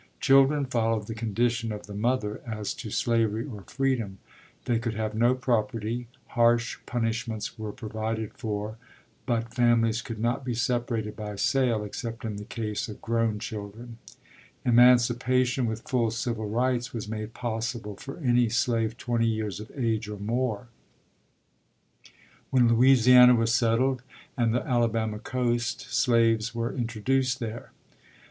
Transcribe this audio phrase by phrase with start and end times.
[0.19, 4.17] Children followed the condition of the mother as to slavery or freedom;
[4.65, 8.77] they could have no property; harsh punishments were provided for,
[9.27, 13.99] but families could not be separated by sale except in the case of grown children;
[14.65, 20.09] emancipation with full civil rights was made possible for any slave twenty years of age
[20.09, 20.69] or more.
[22.49, 24.01] When Louisiana was settled
[24.35, 27.71] and the Alabama coast, slaves were introduced there.